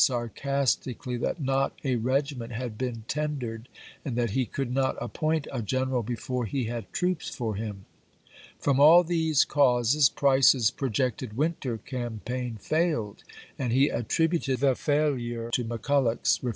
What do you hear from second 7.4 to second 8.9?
him. From